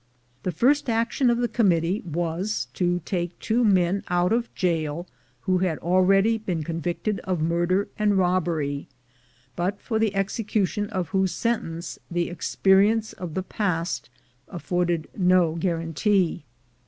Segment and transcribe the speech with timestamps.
[0.41, 5.05] The first action of the Committee was to take two men out of jail
[5.41, 8.87] who had already been convicted of murder and robbery,
[9.55, 14.09] but for the execution of whose sentence the experience of the past
[14.47, 16.45] afforded no guar antee.